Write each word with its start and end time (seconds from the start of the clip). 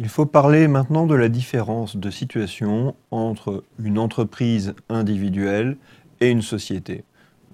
Il 0.00 0.08
faut 0.08 0.26
parler 0.26 0.68
maintenant 0.68 1.06
de 1.06 1.16
la 1.16 1.28
différence 1.28 1.96
de 1.96 2.08
situation 2.08 2.94
entre 3.10 3.64
une 3.80 3.98
entreprise 3.98 4.76
individuelle 4.88 5.76
et 6.20 6.30
une 6.30 6.42
société. 6.42 7.02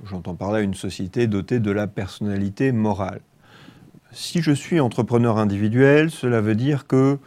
J'entends 0.04 0.34
par 0.34 0.52
là 0.52 0.60
une 0.60 0.74
société 0.74 1.26
dotée 1.26 1.58
de 1.58 1.70
la 1.70 1.86
personnalité 1.86 2.70
morale. 2.70 3.22
Si 4.12 4.42
je 4.42 4.52
suis 4.52 4.78
entrepreneur 4.78 5.38
individuel, 5.38 6.10
cela 6.10 6.42
veut 6.42 6.54
dire 6.54 6.86
que 6.86 7.18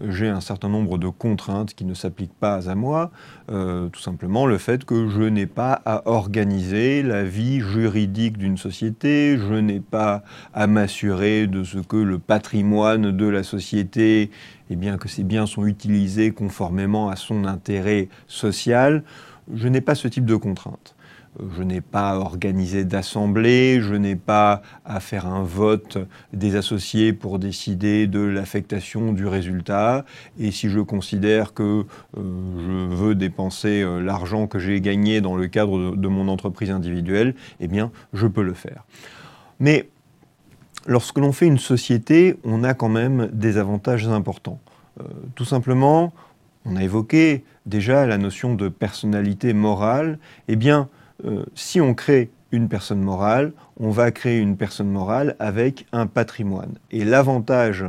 j'ai 0.00 0.28
un 0.28 0.40
certain 0.40 0.68
nombre 0.68 0.98
de 0.98 1.08
contraintes 1.08 1.74
qui 1.74 1.84
ne 1.84 1.94
s'appliquent 1.94 2.38
pas 2.38 2.68
à 2.68 2.74
moi, 2.74 3.10
euh, 3.50 3.88
tout 3.88 4.00
simplement 4.00 4.46
le 4.46 4.58
fait 4.58 4.84
que 4.84 5.08
je 5.08 5.22
n'ai 5.22 5.46
pas 5.46 5.80
à 5.84 6.08
organiser 6.08 7.02
la 7.02 7.24
vie 7.24 7.60
juridique 7.60 8.38
d'une 8.38 8.58
société, 8.58 9.38
je 9.38 9.54
n'ai 9.54 9.80
pas 9.80 10.22
à 10.54 10.66
m'assurer 10.66 11.46
de 11.46 11.64
ce 11.64 11.78
que 11.78 11.96
le 11.96 12.18
patrimoine 12.18 13.10
de 13.16 13.26
la 13.26 13.42
société, 13.42 14.30
eh 14.70 14.76
bien 14.76 14.98
que 14.98 15.08
ces 15.08 15.24
biens 15.24 15.46
sont 15.46 15.66
utilisés 15.66 16.32
conformément 16.32 17.08
à 17.08 17.16
son 17.16 17.44
intérêt 17.44 18.08
social, 18.26 19.02
je 19.54 19.68
n'ai 19.68 19.80
pas 19.80 19.94
ce 19.94 20.08
type 20.08 20.24
de 20.24 20.36
contraintes 20.36 20.95
je 21.56 21.62
n'ai 21.62 21.80
pas 21.80 22.10
à 22.10 22.16
organiser 22.16 22.84
d'assemblée, 22.84 23.80
je 23.80 23.94
n'ai 23.94 24.16
pas 24.16 24.62
à 24.84 25.00
faire 25.00 25.26
un 25.26 25.42
vote 25.42 25.98
des 26.32 26.56
associés 26.56 27.12
pour 27.12 27.38
décider 27.38 28.06
de 28.06 28.20
l'affectation 28.20 29.12
du 29.12 29.26
résultat. 29.26 30.04
Et 30.38 30.50
si 30.50 30.68
je 30.68 30.80
considère 30.80 31.54
que 31.54 31.84
euh, 32.16 32.22
je 32.58 32.94
veux 32.94 33.14
dépenser 33.14 33.82
euh, 33.82 34.00
l'argent 34.00 34.46
que 34.46 34.58
j'ai 34.58 34.80
gagné 34.80 35.20
dans 35.20 35.36
le 35.36 35.46
cadre 35.46 35.96
de, 35.96 36.08
mon 36.08 36.28
entreprise 36.28 36.70
individuelle, 36.70 37.34
eh 37.60 37.68
bien, 37.68 37.90
je 38.12 38.26
peux 38.26 38.42
le 38.42 38.54
faire. 38.54 38.84
Mais 39.60 39.88
lorsque 40.86 41.18
l'on 41.18 41.32
fait 41.32 41.46
une 41.46 41.58
société, 41.58 42.36
on 42.44 42.64
a 42.64 42.74
quand 42.74 42.88
même 42.88 43.28
des 43.32 43.58
avantages 43.58 44.06
importants. 44.08 44.60
Euh, 45.00 45.04
tout 45.34 45.44
simplement, 45.44 46.12
on 46.64 46.76
a 46.76 46.82
évoqué 46.82 47.44
déjà 47.66 48.06
la 48.06 48.18
notion 48.18 48.54
de 48.54 48.68
personnalité 48.68 49.52
morale. 49.52 50.18
Eh 50.48 50.56
bien, 50.56 50.88
euh, 51.24 51.44
si 51.54 51.80
on 51.80 51.94
crée 51.94 52.30
une 52.52 52.68
personne 52.68 53.00
morale, 53.00 53.52
on 53.78 53.90
va 53.90 54.10
créer 54.10 54.38
une 54.38 54.56
personne 54.56 54.88
morale 54.88 55.36
avec 55.38 55.86
un 55.92 56.06
patrimoine. 56.06 56.74
Et 56.90 57.04
l'avantage, 57.04 57.84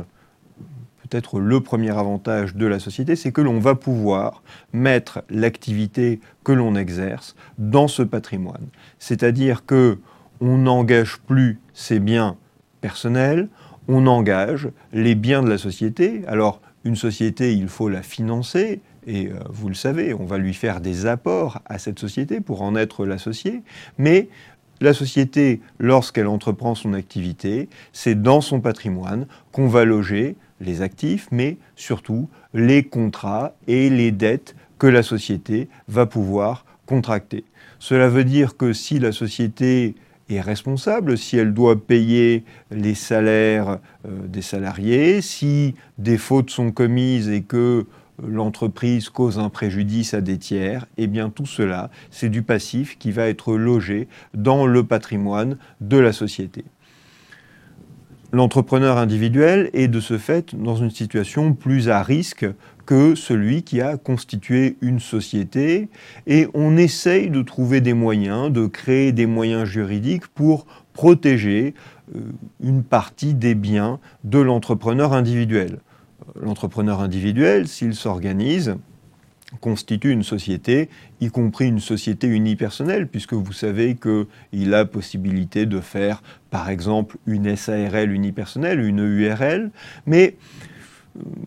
peut-être 1.02 1.40
le 1.40 1.60
premier 1.60 1.90
avantage 1.90 2.54
de 2.54 2.66
la 2.66 2.78
société, 2.78 3.16
c'est 3.16 3.32
que 3.32 3.40
l'on 3.40 3.58
va 3.58 3.74
pouvoir 3.74 4.42
mettre 4.72 5.22
l'activité 5.30 6.20
que 6.44 6.52
l'on 6.52 6.74
exerce 6.74 7.34
dans 7.58 7.88
ce 7.88 8.02
patrimoine. 8.02 8.68
C'est-à-dire 8.98 9.64
que 9.64 9.98
on 10.40 10.58
n'engage 10.58 11.18
plus 11.26 11.60
ses 11.72 11.98
biens 11.98 12.36
personnels, 12.80 13.48
on 13.88 14.06
engage 14.06 14.68
les 14.92 15.14
biens 15.14 15.42
de 15.42 15.48
la 15.48 15.58
société. 15.58 16.22
Alors, 16.28 16.60
une 16.84 16.94
société, 16.94 17.54
il 17.54 17.68
faut 17.68 17.88
la 17.88 18.02
financer, 18.02 18.80
et 19.08 19.28
euh, 19.28 19.38
vous 19.48 19.68
le 19.68 19.74
savez, 19.74 20.14
on 20.14 20.26
va 20.26 20.38
lui 20.38 20.54
faire 20.54 20.80
des 20.80 21.06
apports 21.06 21.60
à 21.64 21.78
cette 21.78 21.98
société 21.98 22.40
pour 22.40 22.62
en 22.62 22.76
être 22.76 23.06
l'associé, 23.06 23.62
mais 23.96 24.28
la 24.80 24.92
société, 24.92 25.60
lorsqu'elle 25.80 26.28
entreprend 26.28 26.76
son 26.76 26.92
activité, 26.92 27.68
c'est 27.92 28.20
dans 28.20 28.40
son 28.40 28.60
patrimoine 28.60 29.26
qu'on 29.50 29.66
va 29.66 29.84
loger 29.84 30.36
les 30.60 30.82
actifs, 30.82 31.26
mais 31.32 31.56
surtout 31.74 32.28
les 32.54 32.84
contrats 32.84 33.54
et 33.66 33.90
les 33.90 34.12
dettes 34.12 34.54
que 34.78 34.86
la 34.86 35.02
société 35.02 35.68
va 35.88 36.06
pouvoir 36.06 36.64
contracter. 36.86 37.44
Cela 37.80 38.08
veut 38.08 38.24
dire 38.24 38.56
que 38.56 38.72
si 38.72 38.98
la 38.98 39.10
société 39.10 39.94
est 40.28 40.40
responsable, 40.40 41.16
si 41.16 41.38
elle 41.38 41.54
doit 41.54 41.84
payer 41.84 42.44
les 42.70 42.94
salaires 42.94 43.78
euh, 44.06 44.26
des 44.26 44.42
salariés, 44.42 45.22
si 45.22 45.74
des 45.96 46.18
fautes 46.18 46.50
sont 46.50 46.70
commises 46.70 47.30
et 47.30 47.42
que 47.42 47.86
l'entreprise 48.26 49.08
cause 49.08 49.38
un 49.38 49.48
préjudice 49.48 50.14
à 50.14 50.20
des 50.20 50.38
tiers, 50.38 50.86
et 50.96 51.04
eh 51.04 51.06
bien 51.06 51.30
tout 51.30 51.46
cela, 51.46 51.90
c'est 52.10 52.28
du 52.28 52.42
passif 52.42 52.98
qui 52.98 53.12
va 53.12 53.28
être 53.28 53.56
logé 53.56 54.08
dans 54.34 54.66
le 54.66 54.84
patrimoine 54.84 55.56
de 55.80 55.98
la 55.98 56.12
société. 56.12 56.64
L'entrepreneur 58.30 58.98
individuel 58.98 59.70
est 59.72 59.88
de 59.88 60.00
ce 60.00 60.18
fait 60.18 60.54
dans 60.54 60.76
une 60.76 60.90
situation 60.90 61.54
plus 61.54 61.88
à 61.88 62.02
risque 62.02 62.46
que 62.84 63.14
celui 63.14 63.62
qui 63.62 63.80
a 63.80 63.96
constitué 63.96 64.76
une 64.82 65.00
société 65.00 65.88
et 66.26 66.46
on 66.52 66.76
essaye 66.76 67.30
de 67.30 67.40
trouver 67.40 67.80
des 67.80 67.94
moyens, 67.94 68.52
de 68.52 68.66
créer 68.66 69.12
des 69.12 69.26
moyens 69.26 69.64
juridiques 69.64 70.26
pour 70.26 70.66
protéger 70.92 71.74
euh, 72.14 72.20
une 72.62 72.82
partie 72.82 73.32
des 73.32 73.54
biens 73.54 73.98
de 74.24 74.38
l'entrepreneur 74.38 75.14
individuel 75.14 75.78
l'entrepreneur 76.40 77.00
individuel, 77.00 77.68
s'il 77.68 77.94
s'organise, 77.94 78.76
constitue 79.60 80.10
une 80.10 80.22
société, 80.22 80.88
y 81.20 81.28
compris 81.28 81.66
une 81.66 81.80
société 81.80 82.26
unipersonnelle, 82.26 83.06
puisque 83.06 83.32
vous 83.32 83.52
savez 83.52 83.96
qu'il 83.96 84.74
a 84.74 84.84
possibilité 84.84 85.66
de 85.66 85.80
faire, 85.80 86.22
par 86.50 86.68
exemple, 86.68 87.16
une 87.26 87.56
SARL 87.56 88.12
unipersonnelle, 88.12 88.80
une 88.80 88.98
URL, 88.98 89.70
mais 90.06 90.36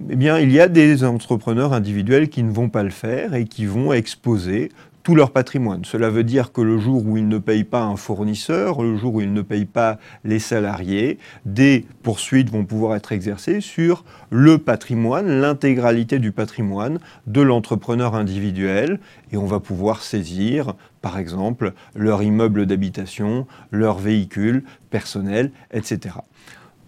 eh 0.09 0.15
bien, 0.15 0.39
il 0.39 0.51
y 0.51 0.59
a 0.59 0.67
des 0.67 1.03
entrepreneurs 1.03 1.73
individuels 1.73 2.29
qui 2.29 2.43
ne 2.43 2.51
vont 2.51 2.69
pas 2.69 2.83
le 2.83 2.89
faire 2.89 3.35
et 3.35 3.45
qui 3.45 3.65
vont 3.65 3.93
exposer 3.93 4.69
tout 5.03 5.15
leur 5.15 5.31
patrimoine. 5.31 5.83
Cela 5.85 6.09
veut 6.09 6.23
dire 6.23 6.51
que 6.51 6.61
le 6.61 6.77
jour 6.77 7.05
où 7.05 7.17
ils 7.17 7.27
ne 7.27 7.37
payent 7.37 7.63
pas 7.63 7.83
un 7.83 7.95
fournisseur, 7.95 8.81
le 8.81 8.97
jour 8.97 9.15
où 9.15 9.21
ils 9.21 9.33
ne 9.33 9.41
payent 9.41 9.65
pas 9.65 9.97
les 10.23 10.39
salariés, 10.39 11.17
des 11.45 11.85
poursuites 12.03 12.49
vont 12.49 12.65
pouvoir 12.65 12.95
être 12.95 13.11
exercées 13.11 13.61
sur 13.61 14.03
le 14.29 14.57
patrimoine, 14.57 15.27
l'intégralité 15.41 16.19
du 16.19 16.31
patrimoine 16.31 16.99
de 17.27 17.41
l'entrepreneur 17.41 18.15
individuel, 18.15 18.99
et 19.31 19.37
on 19.37 19.45
va 19.45 19.59
pouvoir 19.59 20.01
saisir, 20.01 20.73
par 21.01 21.17
exemple, 21.17 21.73
leur 21.95 22.21
immeuble 22.21 22.65
d'habitation, 22.65 23.47
leur 23.71 23.97
véhicule 23.97 24.63
personnel, 24.89 25.51
etc. 25.71 26.15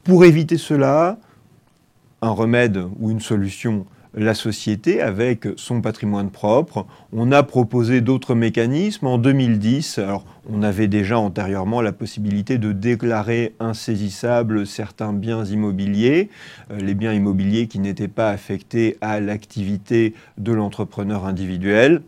Pour 0.03 0.25
éviter 0.25 0.57
cela, 0.57 1.17
un 2.21 2.31
remède 2.31 2.83
ou 2.99 3.09
une 3.11 3.19
solution 3.21 3.85
la 4.15 4.33
société 4.33 5.01
avec 5.01 5.47
son 5.55 5.81
patrimoine 5.81 6.29
propre. 6.29 6.85
On 7.11 7.31
a 7.31 7.43
proposé 7.43 8.01
d'autres 8.01 8.35
mécanismes. 8.35 9.07
En 9.07 9.17
2010, 9.17 9.97
alors 9.97 10.25
on 10.49 10.61
avait 10.61 10.87
déjà 10.87 11.17
antérieurement 11.17 11.81
la 11.81 11.91
possibilité 11.91 12.57
de 12.57 12.71
déclarer 12.71 13.55
insaisissables 13.59 14.67
certains 14.67 15.13
biens 15.13 15.45
immobiliers, 15.45 16.29
euh, 16.71 16.79
les 16.79 16.93
biens 16.93 17.13
immobiliers 17.13 17.67
qui 17.67 17.79
n'étaient 17.79 18.07
pas 18.07 18.29
affectés 18.29 18.97
à 19.01 19.19
l'activité 19.19 20.13
de 20.37 20.51
l'entrepreneur 20.51 21.25
individuel 21.25 22.01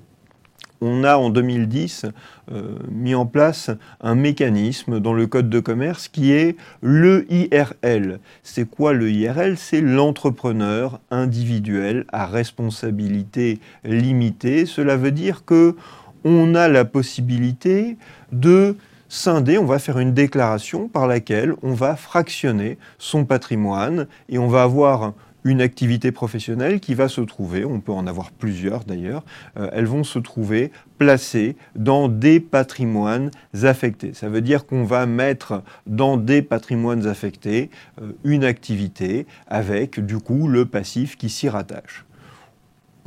on 0.86 1.04
a 1.04 1.18
en 1.18 1.30
2010 1.30 2.06
euh, 2.52 2.76
mis 2.90 3.16
en 3.16 3.26
place 3.26 3.72
un 4.02 4.16
mécanisme 4.16 5.00
dans 5.00 5.14
le 5.14 5.28
code 5.28 5.50
de 5.50 5.60
commerce 5.60 6.08
qui 6.08 6.32
est 6.32 6.56
le 6.82 7.26
IRL. 7.32 8.20
C'est 8.44 8.70
quoi 8.70 8.94
le 8.94 9.12
IRL 9.12 9.58
C'est 9.58 9.82
l'entrepreneur 9.82 11.00
individuel 11.12 12.06
à 12.12 12.26
responsabilité 12.26 13.60
limitée. 13.84 14.66
Cela 14.66 14.96
veut 14.96 15.12
dire 15.12 15.44
que 15.46 15.76
on 16.24 16.56
a 16.56 16.68
la 16.68 16.86
possibilité 16.86 17.98
de 18.32 18.76
scinder, 19.10 19.58
on 19.58 19.66
va 19.66 19.80
faire 19.80 20.00
une 20.00 20.14
déclaration 20.14 20.88
par 20.88 21.08
laquelle 21.08 21.54
on 21.62 21.74
va 21.74 21.96
fractionner 21.96 22.78
son 22.98 23.26
patrimoine 23.26 24.08
et 24.30 24.38
on 24.38 24.48
va 24.48 24.64
avoir 24.64 25.14
une 25.46 25.62
activité 25.62 26.12
professionnelle 26.12 26.82
qui 26.82 26.96
va 26.96 27.08
se 27.08 27.22
trouver, 27.22 27.64
on 27.64 27.80
peut 27.80 27.94
en 27.94 28.08
avoir 28.08 28.32
plusieurs 28.32 28.84
d'ailleurs, 28.84 29.24
euh, 29.58 29.70
elles 29.72 29.86
vont 29.86 30.04
se 30.04 30.20
trouver 30.20 30.72
placées 30.98 31.56
dans 31.76 32.10
des 32.10 32.40
patrimoines 32.40 33.32
affectés. 33.64 34.14
Ça 34.14 34.28
veut 34.28 34.42
dire 34.42 34.66
qu'on 34.66 34.84
va 34.84 35.06
mettre 35.06 35.62
dans 35.86 36.18
des 36.18 36.42
patrimoines 36.42 37.06
affectés 37.08 37.70
euh, 38.02 38.12
une 38.24 38.44
activité 38.44 39.28
avec 39.48 40.04
du 40.04 40.18
coup 40.18 40.48
le 40.48 40.66
passif 40.66 41.16
qui 41.16 41.30
s'y 41.30 41.48
rattache 41.48 42.06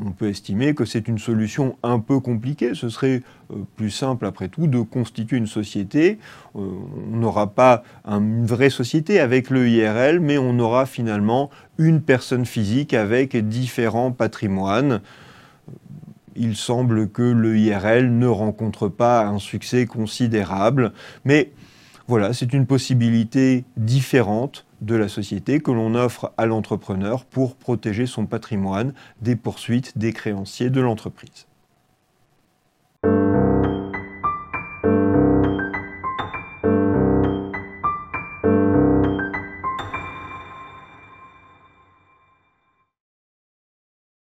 on 0.04 0.12
peut 0.12 0.28
estimer 0.28 0.74
que 0.74 0.84
c'est 0.84 1.08
une 1.08 1.18
solution 1.18 1.76
un 1.82 1.98
peu 1.98 2.20
compliquée. 2.20 2.72
Ce 2.74 2.88
serait 2.88 3.22
euh, 3.50 3.56
plus 3.76 3.90
simple, 3.90 4.26
après 4.26 4.48
tout, 4.48 4.66
de 4.66 4.80
constituer 4.80 5.36
une 5.36 5.46
société. 5.46 6.18
Euh, 6.56 6.60
on 7.12 7.16
n'aura 7.16 7.48
pas 7.48 7.82
une 8.04 8.46
vraie 8.46 8.70
société 8.70 9.20
avec 9.20 9.50
le 9.50 9.68
IRL, 9.68 10.20
mais 10.20 10.38
on 10.38 10.58
aura 10.58 10.86
finalement 10.86 11.50
une 11.78 12.00
personne 12.00 12.46
physique 12.46 12.94
avec 12.94 13.36
différents 13.48 14.12
patrimoines. 14.12 15.00
Il 16.36 16.54
semble 16.54 17.10
que 17.10 17.22
le 17.22 17.58
IRL 17.58 18.16
ne 18.16 18.28
rencontre 18.28 18.88
pas 18.88 19.26
un 19.26 19.40
succès 19.40 19.86
considérable, 19.86 20.92
mais 21.24 21.50
voilà, 22.08 22.32
c'est 22.32 22.54
une 22.54 22.64
possibilité 22.64 23.66
différente 23.76 24.64
de 24.80 24.94
la 24.94 25.08
société 25.08 25.60
que 25.60 25.70
l'on 25.70 25.94
offre 25.94 26.32
à 26.38 26.46
l'entrepreneur 26.46 27.26
pour 27.26 27.54
protéger 27.54 28.06
son 28.06 28.24
patrimoine 28.24 28.94
des 29.20 29.36
poursuites 29.36 29.98
des 29.98 30.14
créanciers 30.14 30.70
de 30.70 30.80
l'entreprise. 30.80 31.46